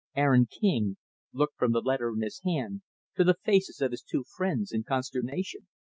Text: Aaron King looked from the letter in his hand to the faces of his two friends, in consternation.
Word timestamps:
Aaron 0.15 0.47
King 0.47 0.97
looked 1.31 1.59
from 1.59 1.73
the 1.73 1.79
letter 1.79 2.09
in 2.09 2.23
his 2.23 2.41
hand 2.43 2.81
to 3.13 3.23
the 3.23 3.35
faces 3.45 3.81
of 3.81 3.91
his 3.91 4.01
two 4.01 4.23
friends, 4.23 4.71
in 4.71 4.81
consternation. 4.83 5.67